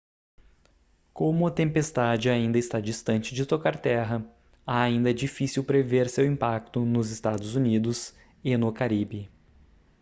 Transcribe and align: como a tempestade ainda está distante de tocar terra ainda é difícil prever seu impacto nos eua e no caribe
como 1.13 1.45
a 1.45 1.51
tempestade 1.51 2.27
ainda 2.27 2.57
está 2.57 2.79
distante 2.79 3.35
de 3.35 3.45
tocar 3.45 3.79
terra 3.79 4.25
ainda 4.65 5.11
é 5.11 5.13
difícil 5.13 5.63
prever 5.63 6.09
seu 6.09 6.25
impacto 6.25 6.83
nos 6.83 7.11
eua 7.13 7.35
e 8.43 8.57
no 8.57 8.73
caribe 8.73 9.29